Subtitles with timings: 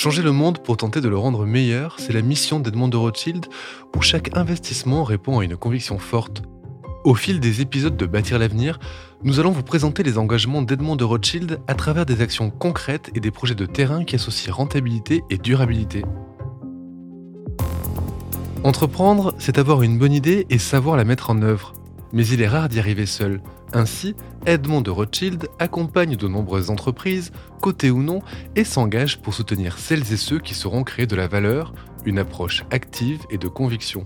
[0.00, 3.44] Changer le monde pour tenter de le rendre meilleur, c'est la mission d'Edmond de Rothschild,
[3.94, 6.40] où chaque investissement répond à une conviction forte.
[7.04, 8.80] Au fil des épisodes de Bâtir l'avenir,
[9.24, 13.20] nous allons vous présenter les engagements d'Edmond de Rothschild à travers des actions concrètes et
[13.20, 16.02] des projets de terrain qui associent rentabilité et durabilité.
[18.64, 21.74] Entreprendre, c'est avoir une bonne idée et savoir la mettre en œuvre.
[22.12, 23.40] Mais il est rare d'y arriver seul.
[23.72, 24.14] Ainsi,
[24.46, 28.20] Edmond de Rothschild accompagne de nombreuses entreprises, cotées ou non,
[28.56, 31.72] et s'engage pour soutenir celles et ceux qui sauront créer de la valeur,
[32.04, 34.04] une approche active et de conviction.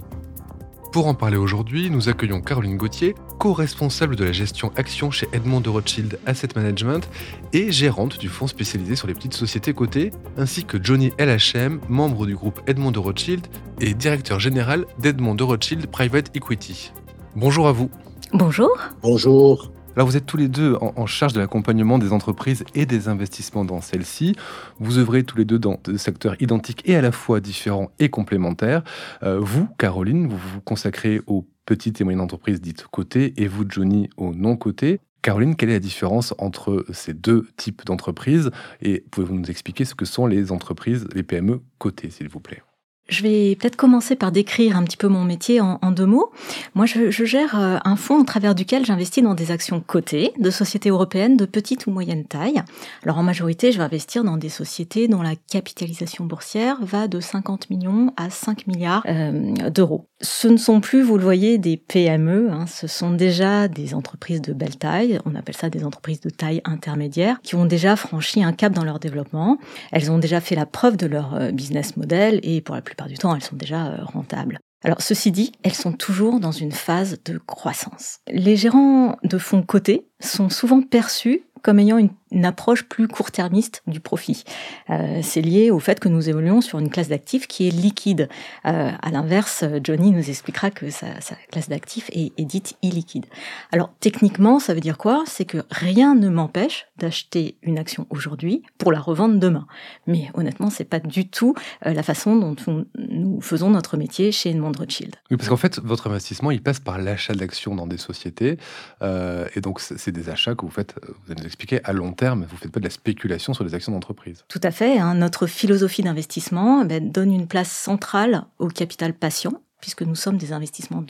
[0.95, 5.61] Pour en parler aujourd'hui, nous accueillons Caroline Gauthier, co-responsable de la gestion action chez Edmond
[5.61, 7.09] de Rothschild Asset Management
[7.53, 12.27] et gérante du fonds spécialisé sur les petites sociétés cotées, ainsi que Johnny LHM, membre
[12.27, 13.45] du groupe Edmond de Rothschild
[13.81, 16.93] et directeur général d'Edmond de Rothschild Private Equity.
[17.37, 17.91] Bonjour à vous.
[18.33, 18.71] Bonjour.
[19.03, 19.73] Bonjour.
[19.97, 23.65] Alors vous êtes tous les deux en, charge de l'accompagnement des entreprises et des investissements
[23.65, 24.37] dans celles-ci.
[24.79, 28.09] Vous œuvrez tous les deux dans des secteurs identiques et à la fois différents et
[28.09, 28.85] complémentaires.
[29.25, 33.65] Euh, vous, Caroline, vous vous consacrez aux petites et moyennes entreprises dites cotées et vous,
[33.69, 35.01] Johnny, aux non cotées.
[35.23, 39.97] Caroline, quelle est la différence entre ces deux types d'entreprises et pouvez-vous nous expliquer ce
[39.97, 42.63] que sont les entreprises, les PME cotées, s'il vous plaît?
[43.09, 46.33] Je vais peut-être commencer par décrire un petit peu mon métier en, deux mots.
[46.75, 50.51] Moi, je, gère euh, un fonds au travers duquel j'investis dans des actions cotées de
[50.51, 52.63] sociétés européennes de petite ou moyenne taille.
[53.03, 57.21] Alors en majorité, je vais investir dans des sociétés dont la capitalisation boursière va de
[57.21, 60.09] 50 millions à 5 milliards euh, d'euros.
[60.21, 64.41] Ce ne sont plus, vous le voyez, des PME, hein, ce sont déjà des entreprises
[64.41, 68.43] de belle taille, on appelle ça des entreprises de taille intermédiaire, qui ont déjà franchi
[68.43, 69.59] un cap dans leur développement.
[69.93, 72.94] Elles ont déjà fait la preuve de leur euh, business model et pour la plupart
[73.07, 74.59] du temps, elles sont déjà euh, rentables.
[74.85, 78.19] Alors, ceci dit, elles sont toujours dans une phase de croissance.
[78.29, 83.83] Les gérants de fonds cotés sont souvent perçus comme ayant une une approche plus court-termiste
[83.87, 84.45] du profit.
[84.91, 88.29] Euh, c'est lié au fait que nous évoluons sur une classe d'actifs qui est liquide.
[88.67, 91.07] Euh, à l'inverse, Johnny nous expliquera que sa,
[91.51, 93.27] classe d'actifs est, dite illiquide.
[93.73, 95.23] Alors techniquement, ça veut dire quoi?
[95.27, 99.67] C'est que rien ne m'empêche d'acheter une action aujourd'hui pour la revendre demain.
[100.07, 101.55] Mais honnêtement, c'est pas du tout
[101.87, 102.57] euh, la façon dont
[102.99, 105.15] nous faisons notre métier chez Edmond Rothschild.
[105.31, 108.59] Oui, parce qu'en fait, votre investissement, il passe par l'achat d'actions dans des sociétés,
[109.03, 112.24] et donc c'est des achats que vous faites, vous allez nous expliquer, à long terme
[112.31, 114.45] vous ne faites pas de la spéculation sur les actions d'entreprise.
[114.49, 114.99] Tout à fait.
[114.99, 115.15] Hein.
[115.15, 120.39] Notre philosophie d'investissement eh ben, donne une place centrale au capital patient, puisque nous sommes
[120.39, 121.05] des, investissements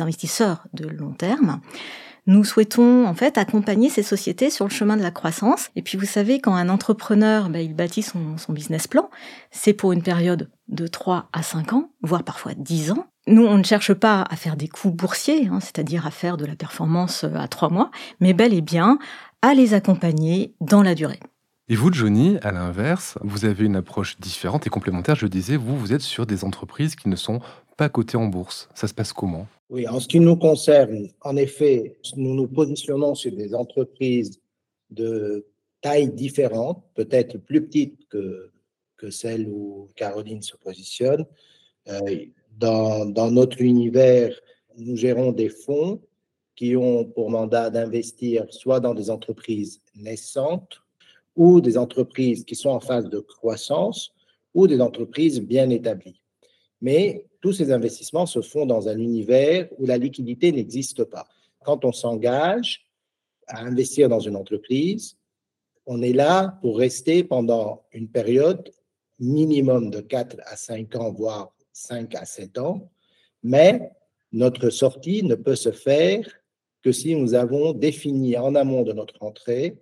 [0.00, 1.60] investisseurs de long terme.
[2.28, 5.70] Nous souhaitons en fait accompagner ces sociétés sur le chemin de la croissance.
[5.76, 9.08] Et puis vous savez, quand un entrepreneur ben, il bâtit son, business plan,
[9.50, 13.06] c'est pour une période de 3 à 5 ans, voire parfois 10 ans.
[13.28, 16.44] Nous, on ne cherche pas à faire des coups boursiers, hein, c'est-à-dire à faire de
[16.44, 17.90] la performance à 3 mois,
[18.20, 18.98] mais bel et bien
[19.42, 21.20] à les accompagner dans la durée.
[21.68, 25.16] Et vous, Johnny, à l'inverse, vous avez une approche différente et complémentaire.
[25.16, 27.40] Je disais, vous, vous êtes sur des entreprises qui ne sont
[27.76, 28.68] pas cotées en bourse.
[28.74, 29.46] Ça se passe comment?
[29.68, 34.40] Oui, en ce qui nous concerne, en effet, nous nous positionnons sur des entreprises
[34.90, 35.46] de
[35.82, 38.50] taille différente, peut-être plus petites que,
[38.96, 41.26] que celle où Caroline se positionne.
[41.88, 42.00] Euh,
[42.56, 44.34] dans, dans notre univers,
[44.78, 46.00] nous gérons des fonds
[46.58, 50.82] qui ont pour mandat d'investir soit dans des entreprises naissantes
[51.36, 54.12] ou des entreprises qui sont en phase de croissance
[54.54, 56.20] ou des entreprises bien établies.
[56.80, 61.28] Mais tous ces investissements se font dans un univers où la liquidité n'existe pas.
[61.64, 62.88] Quand on s'engage
[63.46, 65.16] à investir dans une entreprise,
[65.86, 68.68] on est là pour rester pendant une période
[69.20, 72.90] minimum de 4 à 5 ans, voire 5 à 7 ans,
[73.44, 73.92] mais
[74.32, 76.28] notre sortie ne peut se faire
[76.82, 79.78] que si nous avons défini en amont de notre entrée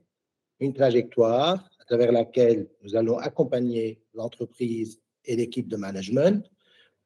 [0.61, 6.45] une trajectoire à travers laquelle nous allons accompagner l'entreprise et l'équipe de management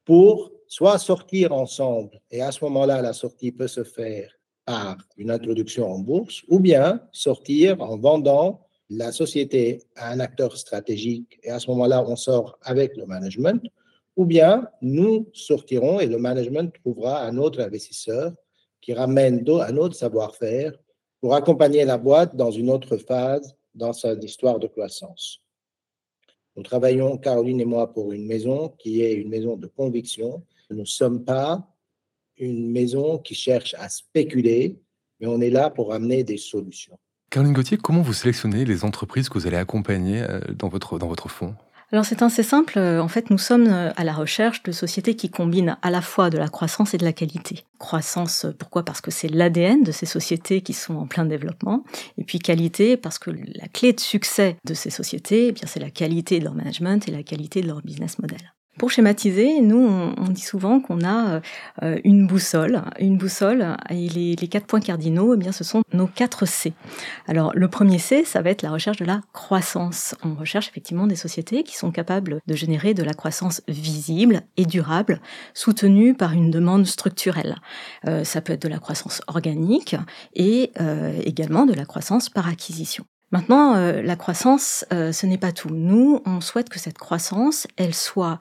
[0.04, 4.32] pour soit sortir ensemble, et à ce moment-là, la sortie peut se faire
[4.64, 10.56] par une introduction en bourse, ou bien sortir en vendant la société à un acteur
[10.56, 13.62] stratégique, et à ce moment-là, on sort avec le management,
[14.16, 18.32] ou bien nous sortirons et le management trouvera un autre investisseur
[18.80, 20.72] qui ramène un autre savoir-faire
[21.20, 25.40] pour accompagner la boîte dans une autre phase dans sa histoire de croissance.
[26.56, 30.44] Nous travaillons, Caroline et moi, pour une maison qui est une maison de conviction.
[30.70, 31.66] Nous ne sommes pas
[32.36, 34.78] une maison qui cherche à spéculer,
[35.20, 36.98] mais on est là pour amener des solutions.
[37.30, 41.06] Caroline Gauthier, comment vous sélectionnez les entreprises que vous allez accompagner euh, dans votre, dans
[41.06, 41.54] votre fonds?
[41.92, 45.76] Alors c'est assez simple, en fait nous sommes à la recherche de sociétés qui combinent
[45.82, 47.64] à la fois de la croissance et de la qualité.
[47.78, 48.84] Croissance, pourquoi?
[48.84, 51.84] Parce que c'est l'ADN de ces sociétés qui sont en plein développement,
[52.18, 55.80] et puis qualité parce que la clé de succès de ces sociétés, eh bien c'est
[55.80, 58.40] la qualité de leur management et la qualité de leur business model.
[58.78, 59.76] Pour schématiser, nous,
[60.16, 61.42] on, dit souvent qu'on a
[61.82, 62.82] euh, une boussole.
[62.98, 66.72] Une boussole, et les, quatre points cardinaux, eh bien, ce sont nos quatre C.
[67.26, 70.14] Alors, le premier C, ça va être la recherche de la croissance.
[70.22, 74.64] On recherche effectivement des sociétés qui sont capables de générer de la croissance visible et
[74.64, 75.20] durable,
[75.52, 77.56] soutenue par une demande structurelle.
[78.06, 79.96] Euh, ça peut être de la croissance organique
[80.32, 83.04] et euh, également de la croissance par acquisition.
[83.32, 85.70] Maintenant, la croissance, ce n'est pas tout.
[85.70, 88.40] Nous, on souhaite que cette croissance, elle soit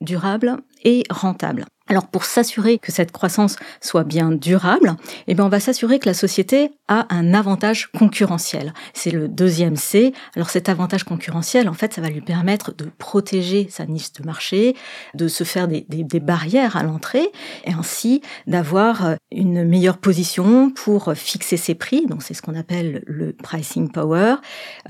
[0.00, 1.66] durable et rentable.
[1.90, 4.94] Alors pour s'assurer que cette croissance soit bien durable,
[5.26, 8.72] eh bien on va s'assurer que la société a un avantage concurrentiel.
[8.94, 10.12] C'est le deuxième C.
[10.36, 14.24] Alors cet avantage concurrentiel, en fait, ça va lui permettre de protéger sa niche de
[14.24, 14.76] marché,
[15.14, 15.84] de se faire des,
[16.20, 17.28] barrières à l'entrée
[17.64, 22.06] et ainsi d'avoir euh, une meilleure position pour fixer ses prix.
[22.06, 24.36] Donc c'est ce qu'on appelle le pricing power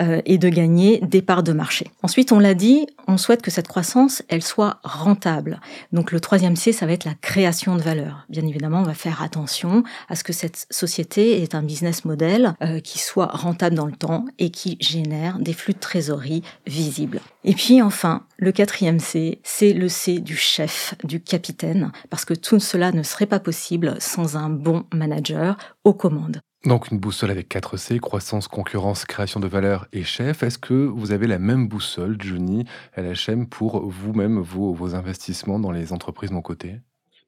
[0.00, 1.91] euh, et de gagner des parts de marché.
[2.02, 5.61] Ensuite, on l'a dit, on souhaite que cette croissance, elle soit rentable.
[5.93, 8.27] Donc le troisième C, ça va être la création de valeur.
[8.29, 12.55] Bien évidemment, on va faire attention à ce que cette société ait un business model
[12.63, 17.21] euh, qui soit rentable dans le temps et qui génère des flux de trésorerie visibles.
[17.45, 22.35] Et puis enfin, le quatrième C, c'est le C du chef, du capitaine, parce que
[22.35, 26.41] tout cela ne serait pas possible sans un bon manager aux commandes.
[26.67, 30.43] Donc une boussole avec 4 C, croissance, concurrence, création de valeur et chef.
[30.43, 32.67] Est-ce que vous avez la même boussole, Johnny,
[32.99, 36.77] LHM, pour vous-même, vos, investissements dans les entreprises non cotées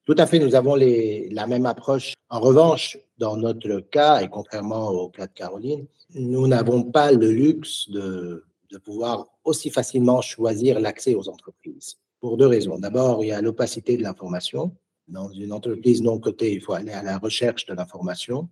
[0.05, 2.13] Tout à fait, nous avons la même approche.
[2.29, 7.33] En revanche, dans notre cas, et contrairement au cas de Caroline, nous n'avons pas le
[7.33, 8.45] luxe de
[8.85, 11.97] pouvoir aussi facilement choisir l'accès aux entreprises.
[12.21, 12.79] Pour deux raisons.
[12.79, 14.77] D'abord, il y a l'opacité de l'information.
[15.09, 18.49] Dans une entreprise non cotée, il faut aller à la recherche de l'information.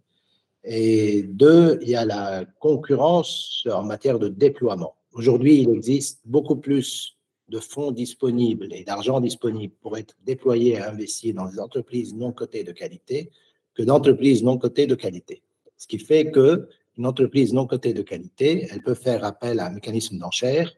[0.65, 4.95] Et deux, il y a la concurrence en matière de déploiement.
[5.13, 7.17] Aujourd'hui, il existe beaucoup plus
[7.49, 12.33] de fonds disponibles et d'argent disponible pour être déployé et investi dans des entreprises non
[12.33, 13.31] cotées de qualité
[13.75, 15.43] que d'entreprises non cotées de qualité.
[15.77, 16.69] Ce qui fait que
[16.99, 20.73] une entreprise non cotée de qualité, elle peut faire appel à un mécanisme d'enchère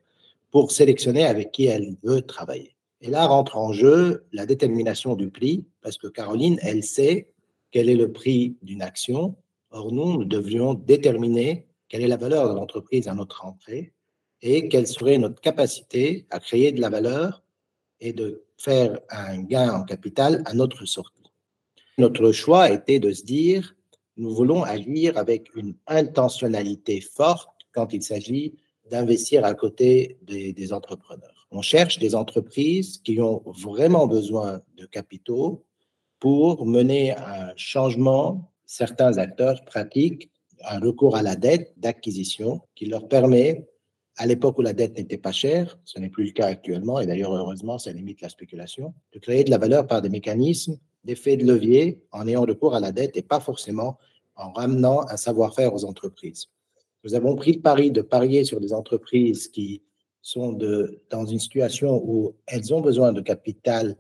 [0.50, 2.76] pour sélectionner avec qui elle veut travailler.
[3.00, 7.32] Et là rentre en jeu la détermination du prix, parce que Caroline, elle sait
[7.72, 9.34] quel est le prix d'une action
[9.72, 13.94] Or, nous, nous devions déterminer quelle est la valeur de l'entreprise à notre entrée
[14.42, 17.42] et quelle serait notre capacité à créer de la valeur
[17.98, 21.32] et de faire un gain en capital à notre sortie.
[21.96, 23.74] Notre choix était de se dire,
[24.18, 28.54] nous voulons agir avec une intentionnalité forte quand il s'agit
[28.90, 31.46] d'investir à côté des, des, entrepreneurs.
[31.50, 35.64] On cherche des entreprises qui ont vraiment besoin de capitaux
[36.18, 40.30] pour mener un changement certains acteurs pratiquent
[40.64, 43.68] un recours à la dette d'acquisition qui leur permet,
[44.16, 47.06] à l'époque où la dette n'était pas chère, ce n'est plus le cas actuellement, et
[47.06, 51.36] d'ailleurs heureusement ça limite la spéculation, de créer de la valeur par des mécanismes d'effet
[51.36, 53.98] de levier en ayant recours à la dette et pas forcément
[54.36, 56.46] en ramenant un savoir-faire aux entreprises.
[57.04, 59.82] Nous avons pris le pari de parier sur des entreprises qui
[60.22, 60.52] sont
[61.10, 63.96] dans une situation où elles ont besoin de capital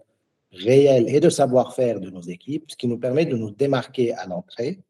[0.52, 4.26] réel et de savoir-faire de nos équipes, ce qui nous permet de nous démarquer à
[4.26, 4.80] l'entrée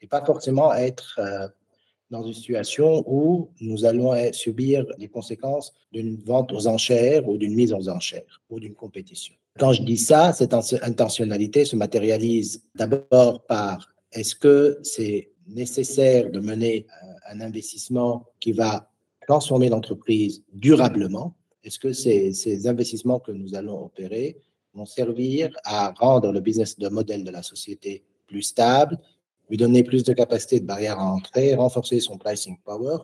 [0.00, 1.48] et pas forcément être euh,
[2.10, 7.54] dans une situation où nous allons subir les conséquences d'une vente aux enchères ou d'une
[7.54, 9.34] mise aux enchères ou d'une compétition.
[9.58, 16.40] Quand je dis ça, cette intentionnalité se matérialise d'abord par est-ce que c'est nécessaire de
[16.40, 18.90] mener euh, un investissement qui va
[19.28, 21.36] transformer l'entreprise durablement?
[21.62, 24.40] Est-ce que ces, ces investissements que nous allons opérer
[24.74, 28.98] vont servir à rendre le business de modèle de la société plus stable,
[29.48, 32.98] lui donner plus de capacité de barrière à entrer, renforcer son pricing power,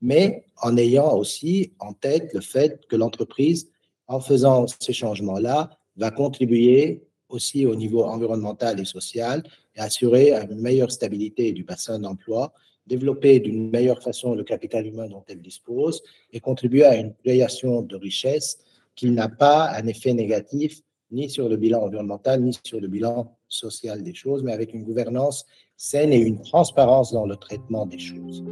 [0.00, 3.70] mais en ayant aussi en tête le fait que l'entreprise,
[4.08, 9.42] en faisant ces changements-là, va contribuer aussi au niveau environnemental et social
[9.76, 12.52] et assurer une meilleure stabilité du bassin d'emploi,
[12.86, 16.02] développer d'une meilleure façon le capital humain dont elle dispose
[16.32, 18.58] et contribuer à une création de richesse
[18.94, 23.36] qui n'a pas un effet négatif ni sur le bilan environnemental, ni sur le bilan
[23.48, 25.44] social des choses, mais avec une gouvernance
[25.76, 28.42] saine et une transparence dans le traitement des choses.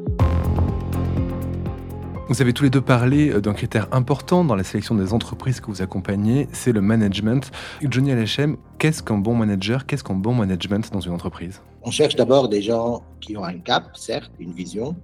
[2.29, 5.61] Vous avez tous les deux parlé euh, d'un critère important dans la sélection des entreprises
[5.61, 7.51] que vous accompagnez, c'est le management.
[7.83, 11.61] Johnny Alechem, qu'est-ce qu'un bon manager Qu'est-ce qu'un bon management dans une entreprise?
[11.83, 14.95] On cherche d'abord des gens qui ont un cap, certes, une vision,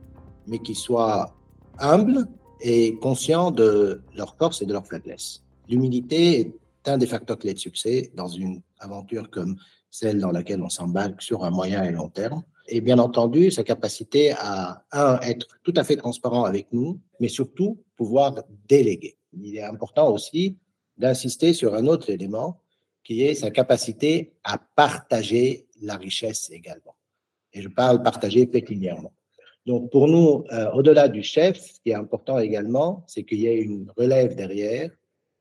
[0.46, 1.34] mais qui soient
[1.80, 2.28] humbles
[2.60, 5.42] et conscients de leurs forces et de leurs faiblesses.
[5.68, 6.52] L'humilité est
[6.88, 9.56] un des facteurs clés de succès dans une aventure comme
[9.90, 12.42] celle dans laquelle on s'embarque sur un moyen et long terme.
[12.68, 17.28] Et bien entendu, sa capacité à, un, être tout à fait transparent avec nous, mais
[17.28, 18.34] surtout pouvoir
[18.68, 19.16] déléguer.
[19.32, 20.56] Il est important aussi
[20.98, 22.60] d'insister sur un autre élément
[23.04, 26.96] qui est sa capacité à partager la richesse également.
[27.52, 29.12] Et je parle partager pécuniairement.
[29.64, 33.46] Donc pour nous, euh, au-delà du chef, ce qui est important également, c'est qu'il y
[33.46, 34.90] ait une relève derrière,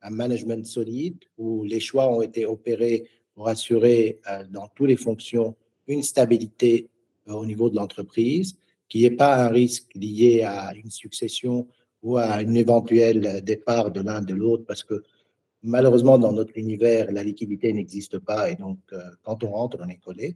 [0.06, 4.98] un management solide où les choix ont été opérés pour assurer euh, dans toutes les
[4.98, 5.56] fonctions
[5.88, 6.90] une stabilité
[7.28, 8.58] euh, au niveau de l'entreprise,
[8.88, 11.68] qu'il n'y ait pas un risque lié à une succession
[12.04, 15.04] ou à un éventuel départ de l'un de l'autre, parce que
[15.64, 19.90] malheureusement, dans notre univers, la liquidité n'existe pas et donc euh, quand on rentre, on
[19.90, 20.36] est collé.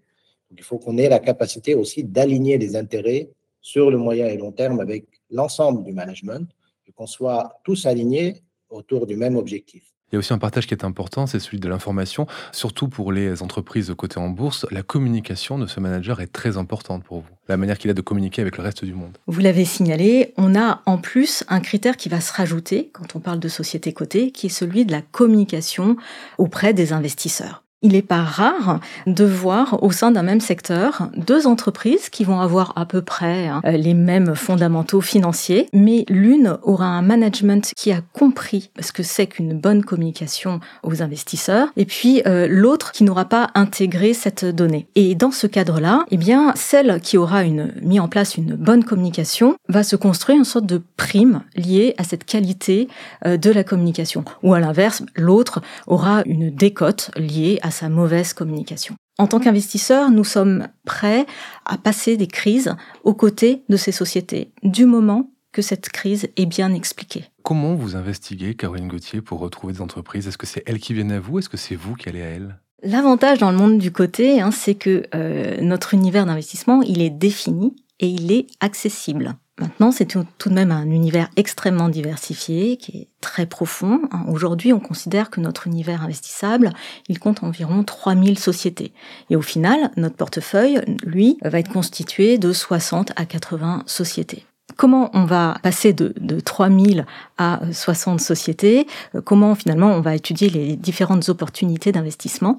[0.52, 3.30] Il faut qu'on ait la capacité aussi d'aligner les intérêts
[3.62, 6.50] sur le moyen et long terme avec l'ensemble du management
[6.88, 9.84] et qu'on soit tous alignés autour du même objectif.
[10.12, 12.26] Il y a aussi un partage qui est important, c'est celui de l'information.
[12.52, 17.04] Surtout pour les entreprises cotées en bourse, la communication de ce manager est très importante
[17.04, 19.20] pour vous, la manière qu'il a de communiquer avec le reste du monde.
[19.28, 23.20] Vous l'avez signalé, on a en plus un critère qui va se rajouter quand on
[23.20, 25.96] parle de société cotée, qui est celui de la communication
[26.40, 27.64] auprès des investisseurs.
[27.82, 32.42] Il n'est pas rare de voir au sein d'un même secteur deux entreprises qui vont
[32.42, 37.94] avoir à peu près hein, les mêmes fondamentaux financiers, mais l'une aura un management qui
[37.94, 43.06] a compris ce que c'est qu'une bonne communication aux investisseurs, et puis euh, l'autre qui
[43.06, 44.88] n'aura pas intégré cette donnée.
[44.96, 48.84] Et dans ce cadre-là, eh bien, celle qui aura une, mis en place une bonne
[48.84, 52.90] communication va se construire une sorte de prime liée à cette qualité
[53.26, 54.26] euh, de la communication.
[54.44, 58.96] Ou à l'inverse, l'autre aura une décote liée à sa mauvaise communication.
[59.18, 61.26] En tant qu'investisseur, nous sommes prêts
[61.66, 66.46] à passer des crises aux côtés de ces sociétés, du moment que cette crise est
[66.46, 67.26] bien expliquée.
[67.44, 70.28] Comment vous investiguez, Caroline Gauthier, pour retrouver des entreprises?
[70.28, 71.40] Est-ce que c'est elles qui viennent à vous?
[71.40, 72.60] Est-ce que c'est vous qui allez à elles?
[72.82, 77.10] L'avantage dans le monde du côté, hein, c'est que euh, notre univers d'investissement, il est
[77.10, 79.36] défini et il est accessible.
[79.60, 84.02] Maintenant, c'est tout, de même un univers extrêmement diversifié, qui est très profond.
[84.30, 86.72] Aujourd'hui, on considère que notre univers investissable,
[87.10, 88.94] il compte environ 3000 sociétés.
[89.30, 94.46] Et au final, notre portefeuille, lui, va être constitué de 60 à 80 sociétés.
[94.80, 97.06] Comment on va passer de, de 3000
[97.38, 98.88] à 60 sociétés
[99.26, 102.56] Comment finalement on va étudier les différentes opportunités d'investissement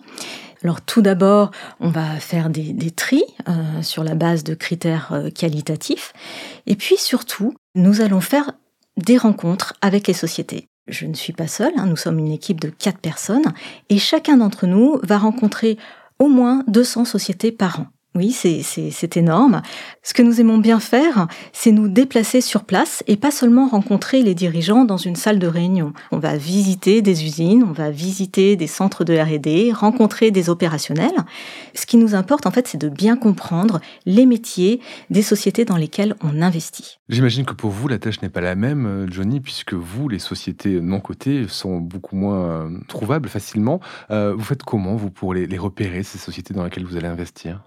[0.63, 5.09] alors tout d'abord, on va faire des, des tris euh, sur la base de critères
[5.13, 6.13] euh, qualitatifs.
[6.67, 8.53] Et puis surtout, nous allons faire
[8.99, 10.67] des rencontres avec les sociétés.
[10.87, 13.55] Je ne suis pas seule, hein, nous sommes une équipe de quatre personnes
[13.89, 15.79] et chacun d'entre nous va rencontrer
[16.19, 17.87] au moins 200 sociétés par an.
[18.17, 19.63] Oui, c'est énorme.
[20.03, 24.23] Ce que nous aimons bien faire, c'est nous déplacer sur place et pas seulement rencontrer
[24.23, 25.93] les dirigeants dans une salle de réunion.
[26.11, 31.25] On va visiter des usines, on va visiter des centres de R&D, rencontrer des opérationnels.
[31.75, 35.77] Ce qui nous importe, en fait, c'est de bien comprendre les métiers des sociétés dans
[35.77, 36.99] lesquelles on investit.
[37.09, 40.81] J'imagine que pour vous, la tâche n'est pas la même, Johnny, puisque vous, les sociétés
[40.81, 43.79] non cotées sont beaucoup moins euh, trouvables facilement.
[44.11, 47.63] Euh, vous faites comment, vous, pour les repérer, ces sociétés dans lesquelles vous allez investir?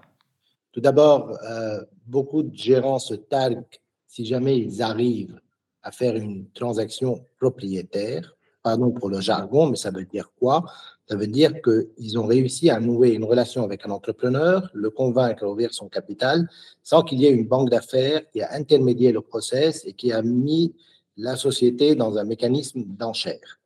[0.74, 3.62] Tout d'abord, euh, beaucoup de gérants se targuent
[4.08, 5.40] si jamais ils arrivent
[5.84, 8.36] à faire une transaction propriétaire.
[8.60, 10.64] Pardon pour le jargon, mais ça veut dire quoi?
[11.08, 15.44] Ça veut dire qu'ils ont réussi à nouer une relation avec un entrepreneur, le convaincre
[15.44, 16.48] à ouvrir son capital,
[16.82, 20.22] sans qu'il y ait une banque d'affaires qui a intermédié le process et qui a
[20.22, 20.74] mis
[21.16, 23.60] la société dans un mécanisme d'enchère.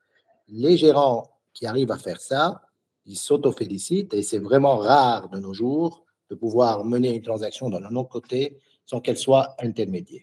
[0.49, 2.61] Les gérants qui arrivent à faire ça,
[3.07, 7.79] ils s'auto-félicitent et c'est vraiment rare de nos jours de pouvoir mener une transaction dans
[7.79, 10.23] un autre côté sans qu'elle soit intermédiaire.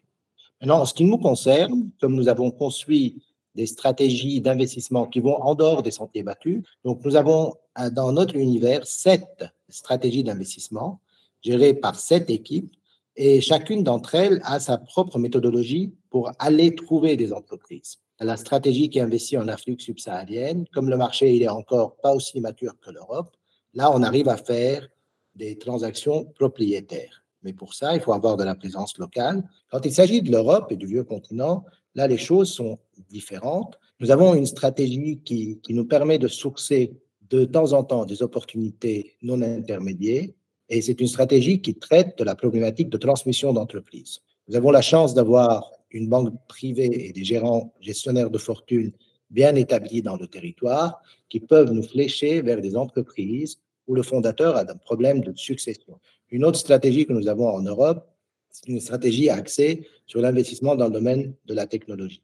[0.62, 3.22] Maintenant, en ce qui nous concerne, comme nous avons construit
[3.56, 8.12] des stratégies d'investissement qui vont en dehors des sentiers battus, donc nous avons euh, dans
[8.12, 11.00] notre univers sept stratégies d'investissement
[11.42, 12.76] gérées par sept équipes
[13.16, 17.98] et chacune d'entre elles a sa propre méthodologie pour aller trouver des entreprises.
[18.20, 22.40] La stratégie qui investit en Afrique subsaharienne, comme le marché il est encore pas aussi
[22.40, 23.36] mature que l'Europe,
[23.74, 24.88] là on arrive à faire
[25.36, 27.24] des transactions propriétaires.
[27.44, 29.44] Mais pour ça, il faut avoir de la présence locale.
[29.70, 31.64] Quand il s'agit de l'Europe et du vieux continent,
[31.94, 33.78] là, les choses sont différentes.
[34.00, 36.94] Nous avons une stratégie qui, qui nous permet de sourcer
[37.30, 40.30] de temps en temps des opportunités non intermédiaires.
[40.70, 44.22] Et c'est une stratégie qui traite de la problématique de transmission d'entreprise.
[44.48, 48.92] Nous avons la chance d'avoir une banque privée et des gérants gestionnaires de fortune
[49.30, 54.56] bien établis dans le territoire qui peuvent nous flécher vers des entreprises où le fondateur
[54.56, 56.00] a un problème de succession.
[56.32, 58.08] Une autre stratégie que nous avons en Europe,
[58.52, 62.24] c'est une stratégie axée sur l'investissement dans le domaine de la technologie.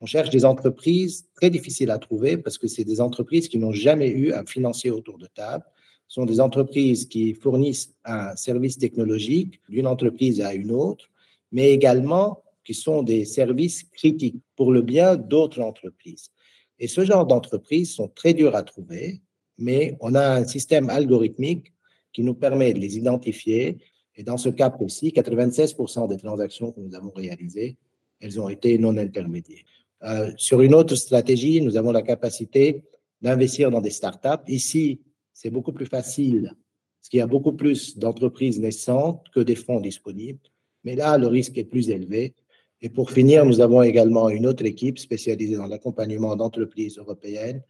[0.00, 3.72] On cherche des entreprises très difficiles à trouver parce que c'est des entreprises qui n'ont
[3.72, 5.64] jamais eu un financier autour de table.
[6.08, 11.10] Ce sont des entreprises qui fournissent un service technologique d'une entreprise à une autre,
[11.52, 16.30] mais également qui sont des services critiques pour le bien d'autres entreprises.
[16.78, 19.20] Et ce genre d'entreprises sont très dures à trouver,
[19.60, 21.72] mais on a un système algorithmique
[22.12, 23.78] qui nous permet de les identifier.
[24.16, 27.76] Et dans ce cas précis, 96% des transactions que nous avons réalisées,
[28.20, 29.64] elles ont été non intermédiaires.
[30.02, 32.82] Euh, sur une autre stratégie, nous avons la capacité
[33.20, 34.44] d'investir dans des startups.
[34.48, 35.00] Ici,
[35.32, 36.54] c'est beaucoup plus facile,
[36.98, 40.40] parce qu'il y a beaucoup plus d'entreprises naissantes que des fonds disponibles.
[40.84, 42.34] Mais là, le risque est plus élevé.
[42.82, 47.62] Et pour finir, nous avons également une autre équipe spécialisée dans l'accompagnement d'entreprises européennes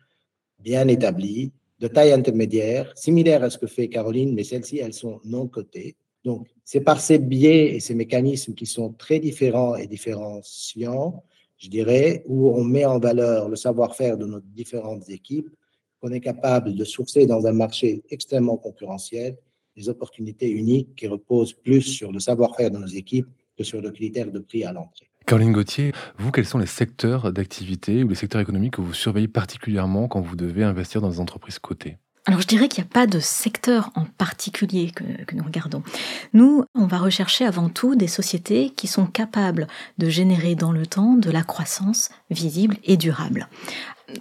[0.61, 5.21] bien établies, de taille intermédiaire, similaire à ce que fait Caroline, mais celles-ci, elles sont
[5.25, 5.97] non cotées.
[6.25, 11.25] Donc, c'est par ces biais et ces mécanismes qui sont très différents et différenciants
[11.61, 15.51] je dirais, où on met en valeur le savoir-faire de nos différentes équipes,
[16.01, 19.37] qu'on est capable de sourcer dans un marché extrêmement concurrentiel
[19.77, 23.91] des opportunités uniques qui reposent plus sur le savoir-faire de nos équipes que sur le
[23.91, 25.10] critère de prix à l'entrée.
[25.31, 29.29] Caroline Gauthier, vous, quels sont les secteurs d'activité ou les secteurs économiques que vous surveillez
[29.29, 31.99] particulièrement quand vous devez investir dans des entreprises cotées?
[32.27, 35.05] Alors je dirais qu'il n'y a pas de secteur en particulier que,
[35.37, 35.85] nous regardons.
[36.33, 39.69] Nous, on va rechercher avant tout des sociétés qui sont capables
[39.99, 43.47] de générer dans le temps de la croissance visible et durable.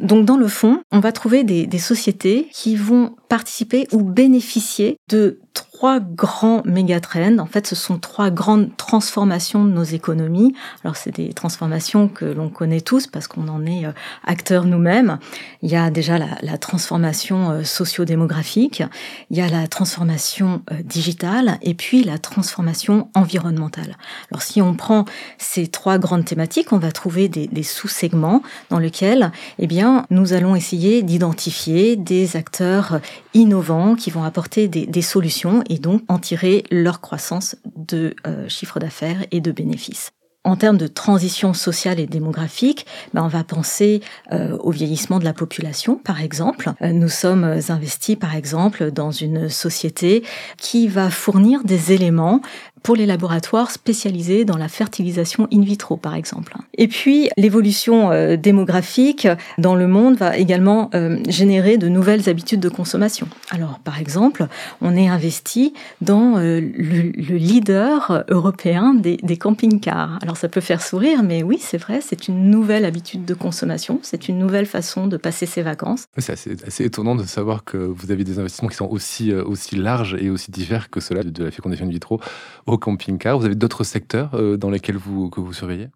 [0.01, 4.97] Donc dans le fond, on va trouver des, des sociétés qui vont participer ou bénéficier
[5.09, 5.39] de
[5.79, 7.39] trois grands mégatrends.
[7.39, 10.53] En fait, ce sont trois grandes transformations de nos économies.
[10.83, 13.93] Alors, c'est des transformations que l'on connaît tous parce qu'on en est euh,
[14.25, 15.19] acteurs nous-mêmes.
[15.61, 18.83] Il y a déjà la, la transformation euh, sociodémographique,
[19.29, 23.95] il y a la transformation euh, digitale et puis la transformation environnementale.
[24.31, 25.05] Alors, si on prend
[25.37, 30.57] ces trois grandes thématiques, on va trouver des, sous-segments dans lesquels, eh bien, nous allons
[30.57, 32.99] essayer d'identifier des acteurs
[33.33, 38.49] innovants qui vont apporter des, des solutions et donc en tirer leur croissance de euh,
[38.49, 40.11] chiffre d'affaires et de bénéfices.
[40.45, 45.25] En termes de transition sociale et démographique, ben on va penser euh, au vieillissement de
[45.25, 46.71] la population, par exemple.
[46.81, 50.23] Euh, nous sommes investis, par exemple, dans une société
[50.57, 52.41] qui va fournir des éléments
[52.83, 56.55] pour les laboratoires spécialisés dans la fertilisation in vitro, par exemple.
[56.77, 62.59] Et puis, l'évolution euh, démographique dans le monde va également euh, générer de nouvelles habitudes
[62.59, 63.27] de consommation.
[63.51, 64.47] Alors, par exemple,
[64.81, 70.19] on est investi dans euh, le, le, leader européen des, camping-cars.
[70.21, 73.99] Alors, ça peut faire sourire, mais oui, c'est vrai, c'est une nouvelle habitude de consommation,
[74.03, 76.05] c'est une nouvelle façon de passer ses vacances.
[76.17, 79.75] C'est assez, assez, étonnant de savoir que vous avez des investissements qui sont aussi, aussi
[79.75, 82.19] larges et aussi divers que cela de la fécondation in vitro
[82.73, 83.37] au camping-car.
[83.37, 85.89] Vous avez d'autres secteurs euh, dans lesquels vous, que vous surveillez?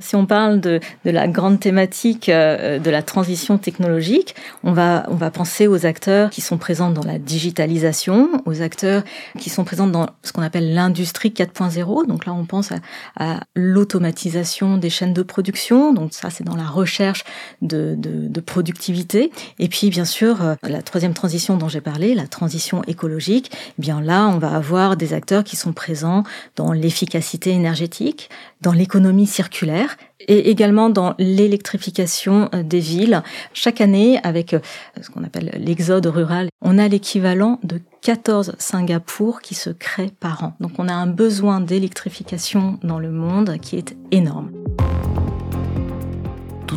[0.00, 4.34] Si on parle de, de, la grande thématique euh, de la transition technologique,
[4.64, 9.02] on va, on va penser aux acteurs qui sont présents dans la digitalisation, aux acteurs
[9.38, 12.06] qui sont présents dans ce qu'on appelle l'industrie 4.0.
[12.06, 12.76] Donc là, on pense à,
[13.16, 15.92] à l'automatisation des chaînes de production.
[15.92, 17.24] Donc ça, c'est dans la recherche
[17.62, 19.30] de, de, de, productivité.
[19.58, 23.50] Et puis, bien sûr, euh, la troisième transition dont j'ai parlé, la transition écologique.
[23.78, 26.24] Eh bien là, on va avoir des acteurs qui sont présents
[26.56, 33.22] dans l'efficacité énergétique, dans l'économie circulaire et également dans l'électrification euh, des villes.
[33.54, 34.60] Chaque année, avec euh,
[35.00, 40.44] ce qu'on appelle l'exode rural, on a l'équivalent de 14 Singapour qui se créent par
[40.44, 40.54] an.
[40.60, 44.50] Donc on a un besoin d'électrification dans le monde qui est énorme.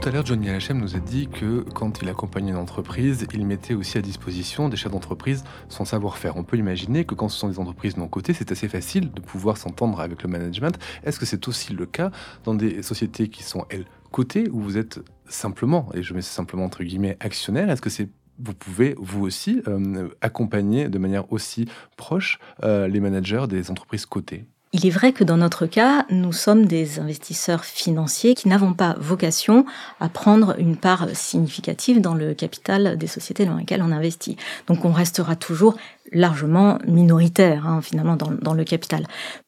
[0.02, 3.46] Tout à l'heure, Johnny Halchem nous a dit que quand il accompagnait une entreprise, il
[3.46, 6.38] mettait aussi à disposition des chefs d'entreprise son savoir-faire.
[6.38, 9.22] On peut imaginer que quand ce sont des entreprises non cotées, c'est assez facile de
[9.22, 10.80] pouvoir s'entendre avec le management.
[11.04, 12.10] Est-ce que c'est aussi le cas
[12.46, 16.66] dans des sociétés qui sont, elles, cotées, où vous êtes simplement, et je mets simplement
[16.66, 17.70] entre guillemets, actionnaire?
[17.70, 18.10] Est-ce que
[18.40, 24.08] vous pouvez, vous aussi, euh, accompagner de manière aussi proche euh, les managers des entreprises
[24.08, 24.48] cotées?
[24.74, 28.96] Il est vrai que dans notre cas, nous sommes des investisseurs financiers qui n'avons pas
[29.00, 29.66] vocation
[30.00, 34.38] à prendre une part significative dans le capital des sociétés dans lesquelles on investit.
[34.68, 35.76] Donc on restera toujours
[36.14, 39.08] largement minoritaire hein, finalement dans, le capital.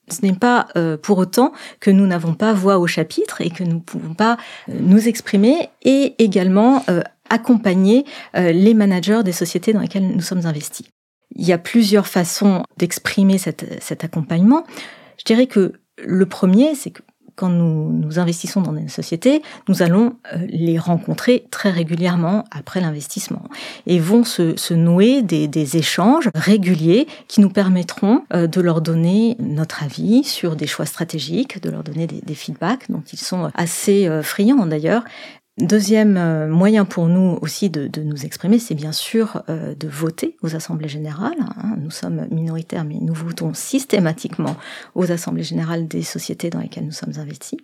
[0.10, 3.64] Ce n'est pas euh, pour autant que nous n'avons pas voix au chapitre et que
[3.64, 8.06] nous ne pouvons pas euh, nous exprimer et également euh, accompagner
[8.36, 10.86] euh, les managers des sociétés dans lesquelles nous sommes investis.
[11.36, 14.66] Il y a plusieurs façons d'exprimer cet accompagnement.
[15.17, 17.02] Je dirais que le premier, c'est que
[17.36, 22.80] quand nous, nous investissons dans une société, nous allons euh, les rencontrer très régulièrement après
[22.80, 23.43] l'investissement
[23.88, 29.36] et vont se, nouer des, des, échanges réguliers qui nous permettront euh, de leur donner
[29.39, 33.49] notre avis sur des choix stratégiques, de leur donner des, des feedbacks dont ils sont
[33.56, 35.04] assez euh, friands d'ailleurs.
[35.60, 40.36] Deuxième euh, moyen pour nous aussi de, nous exprimer, c'est bien sûr euh, de voter
[40.42, 41.38] aux assemblées générales.
[41.39, 41.76] Hein.
[41.78, 44.56] Nous sommes minoritaires, mais nous votons systématiquement
[44.96, 47.60] aux assemblées générales des sociétés dans lesquelles nous sommes investis.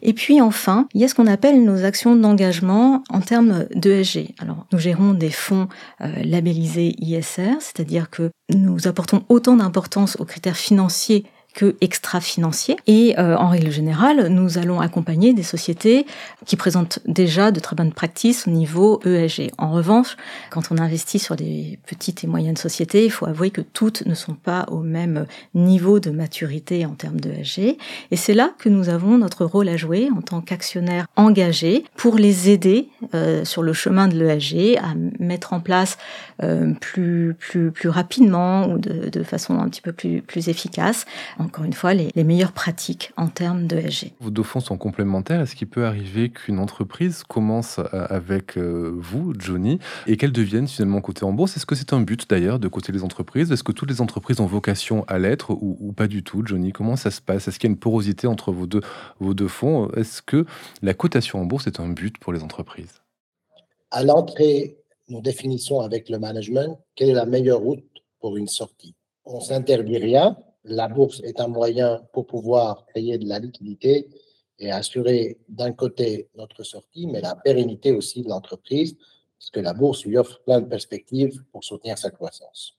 [0.00, 4.34] Et puis enfin, il y a ce qu'on appelle nos actions d'engagement en termes d'ESG.
[4.38, 5.68] Alors, nous gérons des fonds
[6.00, 12.76] euh, labellisés ISR, c'est-à-dire que nous apportons autant d'importance aux critères financiers que extra-financiers.
[12.86, 16.06] Et euh, en règle générale, nous allons accompagner des sociétés
[16.44, 19.50] qui présentent déjà de très bonnes pratiques au niveau ESG.
[19.56, 20.16] En revanche,
[20.50, 24.14] quand on investit sur des petites et moyennes sociétés, il faut avouer que toutes ne
[24.14, 27.78] sont pas au même niveau de maturité en termes d'ESG.
[28.10, 32.16] Et c'est là que nous avons notre rôle à jouer en tant qu'actionnaire engagé pour
[32.16, 35.96] les aider euh, sur le chemin de l'ESG à mettre en place
[36.42, 41.06] euh, plus, plus, plus rapidement ou de, de façon un petit peu plus, plus efficace
[41.46, 44.12] encore une fois, les, meilleures pratiques en termes de SG.
[44.20, 45.40] Vos deux fonds sont complémentaires.
[45.40, 49.78] Est-ce qu'il peut arriver qu'une entreprise commence avec euh, vous, Johnny,
[50.08, 51.56] et qu'elle devienne finalement cotée en bourse?
[51.56, 53.52] Est-ce que c'est un but d'ailleurs de coter les entreprises?
[53.52, 56.72] Est-ce que toutes les entreprises ont vocation à l'être ou, pas du tout, Johnny?
[56.72, 57.46] Comment ça se passe?
[57.46, 58.80] Est-ce qu'il y a une porosité entre vos deux,
[59.20, 59.88] vos deux fonds?
[59.92, 60.46] Est-ce que
[60.82, 63.02] la cotation en bourse est un but pour les entreprises?
[63.92, 64.78] À l'entrée,
[65.08, 67.84] nous définissons avec le management quelle est la meilleure route
[68.20, 68.96] pour une sortie?
[69.24, 74.08] On s'interdit rien, la bourse est un moyen pour pouvoir créer de la liquidité
[74.58, 78.96] et assurer d'un côté notre sortie, mais la pérennité aussi de l'entreprise,
[79.38, 82.74] parce que la bourse lui offre plein de perspectives pour soutenir sa croissance.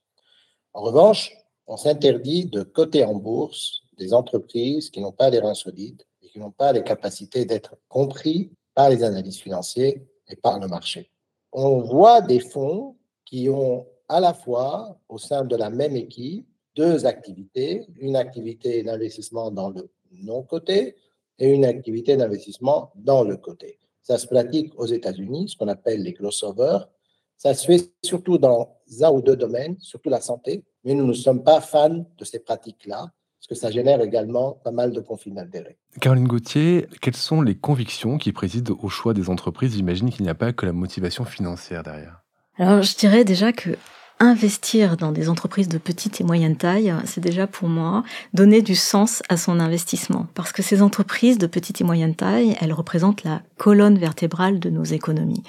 [0.72, 1.32] En revanche,
[1.66, 6.28] on s'interdit de coter en bourse des entreprises qui n'ont pas les reins solides et
[6.28, 11.10] qui n'ont pas les capacités d'être compris par les analystes financiers et par le marché.
[11.52, 16.47] On voit des fonds qui ont à la fois, au sein de la même équipe,
[16.78, 20.94] deux activités, une activité d'investissement dans le non-côté
[21.40, 23.80] et une activité d'investissement dans le côté.
[24.02, 26.88] Ça se pratique aux États-Unis, ce qu'on appelle les crossovers.
[27.36, 31.12] Ça se fait surtout dans un ou deux domaines, surtout la santé, mais nous ne
[31.12, 33.00] sommes pas fans de ces pratiques-là,
[33.38, 35.78] parce que ça génère également pas mal de conflits d'intérêts.
[36.00, 39.74] Caroline Gauthier, quelles sont les convictions qui président au choix des entreprises?
[39.74, 42.22] J'imagine qu'il n'y a pas que la motivation financière derrière.
[42.56, 43.70] Alors, je dirais déjà que
[44.20, 48.02] investir dans des entreprises de petite et moyenne taille, c'est déjà pour moi
[48.34, 50.26] donner du sens à son investissement.
[50.34, 54.70] Parce que ces entreprises de petite et moyenne taille, elles représentent la colonne vertébrale de
[54.70, 55.42] nos économies.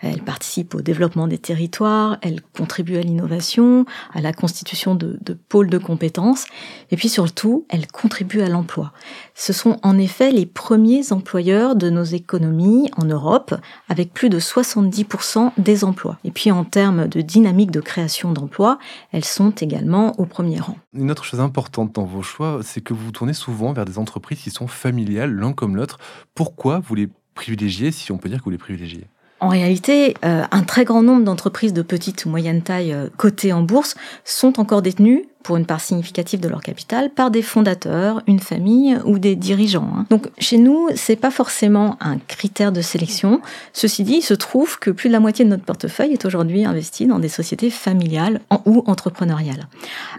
[0.00, 5.70] Elles participent au développement des territoires, elles contribuent à l'innovation, à la constitution de, pôles
[5.70, 6.46] de compétences,
[6.90, 8.92] et puis surtout, elles contribuent à l'emploi.
[9.34, 13.54] Ce sont en effet les premiers employeurs de nos économies en Europe,
[13.88, 16.18] avec plus de 70% des emplois.
[16.24, 18.78] Et puis en termes de dynamique de création d'emplois,
[19.12, 20.76] elles sont également au premier rang.
[20.92, 23.98] Une autre chose importante dans vos choix, c'est que vous vous tournez souvent vers des
[23.98, 25.98] entreprises qui sont familiales l'un comme l'autre.
[26.34, 29.06] Pourquoi vous les privilégiez, si on peut dire que vous les privilégiez?
[29.40, 33.54] En réalité, euh, un très grand nombre d'entreprises de petite ou moyenne taille euh, cotées
[33.54, 33.94] en bourse
[34.24, 38.98] sont encore détenues pour une part significative de leur capital par des fondateurs, une famille
[39.04, 39.90] ou des dirigeants.
[39.94, 40.06] Hein.
[40.10, 43.40] Donc chez nous, c'est pas forcément un critère de sélection.
[43.72, 46.64] Ceci dit, il se trouve que plus de la moitié de notre portefeuille est aujourd'hui
[46.64, 49.68] investi dans des sociétés familiales ou entrepreneuriales.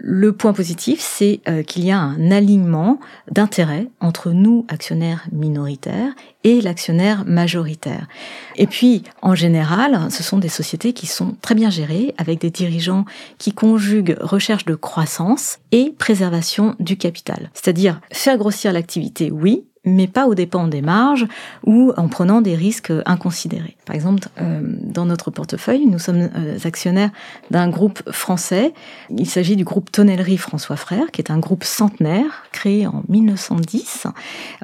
[0.00, 2.98] Le point positif, c'est euh, qu'il y a un alignement
[3.30, 6.12] d'intérêts entre nous, actionnaires minoritaires,
[6.44, 8.06] et l'actionnaire majoritaire.
[8.56, 12.50] Et puis, en général, ce sont des sociétés qui sont très bien gérées, avec des
[12.50, 13.04] dirigeants
[13.38, 17.50] qui conjuguent recherche de croissance et préservation du capital.
[17.54, 21.26] C'est-à-dire faire grossir l'activité, oui, mais pas aux dépens des marges
[21.64, 23.76] ou en prenant des risques inconsidérés.
[23.92, 27.10] Par exemple, euh, dans notre portefeuille, nous sommes euh, actionnaires
[27.50, 28.72] d'un groupe français.
[29.10, 34.06] Il s'agit du groupe Tonnellerie François Frère, qui est un groupe centenaire créé en 1910.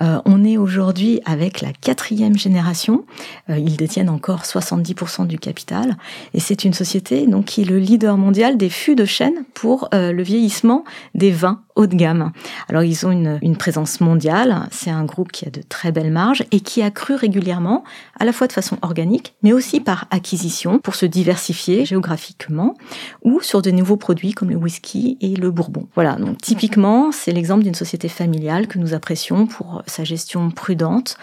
[0.00, 3.04] Euh, on est aujourd'hui avec la quatrième génération.
[3.50, 5.98] ils détiennent encore 70% du capital
[6.32, 9.90] et c'est une société donc qui est le leader mondial des fûts de chêne pour
[9.92, 12.32] le vieillissement des vins haut de gamme.
[12.68, 14.68] Alors ils ont une, une présence mondiale.
[14.72, 17.84] C'est un groupe qui a de très belles marges et qui a cru régulièrement,
[18.18, 22.74] à la fois de façon organique, mais aussi par acquisition pour se diversifier géographiquement
[23.22, 25.88] ou sur de nouveaux produits comme le whisky et le bourbon.
[25.94, 31.16] Voilà, donc typiquement, c'est l'exemple d'une société familiale que nous apprécions pour sa gestion prudente,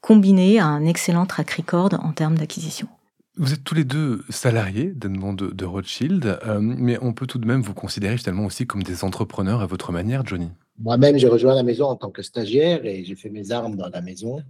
[0.00, 2.88] combinée à un excellent track record en termes d'acquisition.
[3.38, 7.38] Vous êtes tous les deux salariés d'Edmond de, de Rothschild, euh, mais on peut tout
[7.38, 10.48] de même vous considérer finalement aussi comme des entrepreneurs à votre manière, Johnny.
[10.78, 13.88] Moi-même, j'ai rejoint la maison en tant que stagiaire et j'ai fait mes armes dans
[13.88, 14.42] la maison.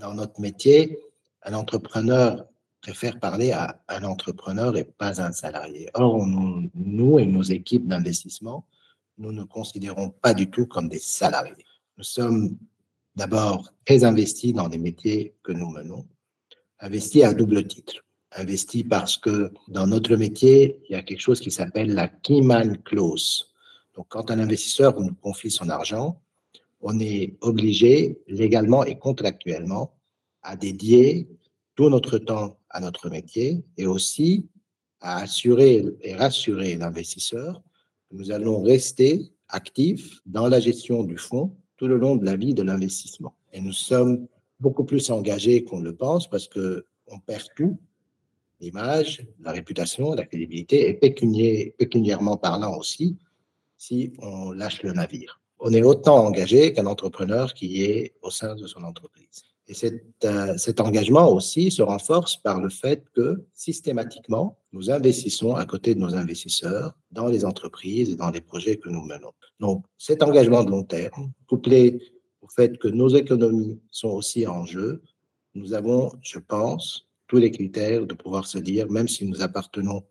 [0.00, 0.98] Dans notre métier,
[1.42, 2.46] un entrepreneur
[2.80, 5.90] préfère parler à un entrepreneur et pas à un salarié.
[5.94, 8.66] Or, nous et nos équipes d'investissement,
[9.18, 11.66] nous ne considérons pas du tout comme des salariés.
[11.98, 12.56] Nous sommes
[13.14, 16.06] d'abord très investis dans les métiers que nous menons.
[16.82, 17.96] investi à double titre.
[18.32, 22.78] Investi parce que dans notre métier, il y a quelque chose qui s'appelle la Keyman
[22.78, 23.50] Clause.
[23.94, 26.22] Donc, quand un investisseur nous confie son argent,
[26.80, 29.99] on est obligé légalement et contractuellement
[30.42, 31.28] à dédier
[31.74, 34.46] tout notre temps à notre métier et aussi
[35.00, 37.62] à assurer et rassurer l'investisseur
[38.10, 42.36] que nous allons rester actifs dans la gestion du fonds tout le long de la
[42.36, 43.34] vie de l'investissement.
[43.52, 44.28] Et nous sommes
[44.60, 47.78] beaucoup plus engagés qu'on le pense parce que on perd tout,
[48.60, 53.16] l'image, la réputation, la crédibilité et pécuniairement parlant aussi,
[53.76, 55.40] si on lâche le navire.
[55.58, 59.42] On est autant engagé qu'un entrepreneur qui est au sein de son entreprise.
[59.70, 59.74] Et
[60.24, 65.94] euh, cet engagement aussi se renforce par le fait que systématiquement, nous investissons à côté
[65.94, 69.30] de nos investisseurs dans les entreprises et dans les projets que nous menons.
[69.60, 72.00] Donc, cet engagement de long terme, couplé
[72.42, 75.02] au fait que nos économies sont aussi en jeu,
[75.54, 80.02] nous avons, je pense, tous les critères de pouvoir se dire, même si nous appartenons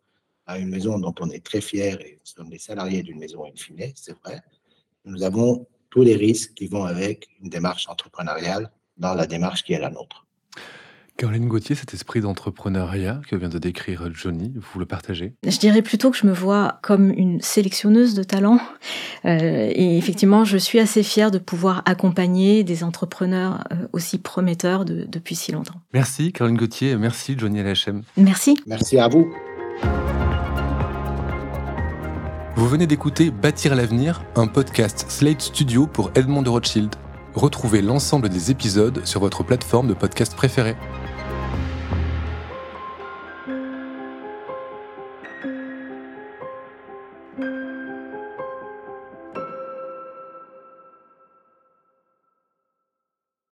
[0.46, 3.44] à une maison dont on est très fier et nous sommes des salariés d'une maison
[3.44, 4.42] in fine, c'est vrai,
[5.04, 9.74] nous avons tous les risques qui vont avec une démarche entrepreneuriale dans la démarche qui
[9.74, 10.26] est la nôtre.
[11.20, 15.34] Caroline Gauthier, cet esprit d'entrepreneuriat que vient de décrire Johnny, vous le partagez?
[15.46, 18.62] Je dirais plutôt que je me vois comme une sélectionneuse de talents.
[19.26, 24.86] Euh, et effectivement, je suis assez fière de pouvoir accompagner des entrepreneurs euh, aussi prometteurs
[24.86, 25.82] depuis si longtemps.
[25.94, 28.04] Merci Caroline Gauthier, merci Johnny LHM.
[28.16, 28.58] Merci.
[28.66, 29.30] Merci à vous.
[32.56, 36.96] Vous venez d'écouter Bâtir l'avenir, un podcast Slate Studio pour Edmond de Rothschild.
[37.36, 40.76] Retrouvez l'ensemble des épisodes sur votre plateforme de podcast préférée.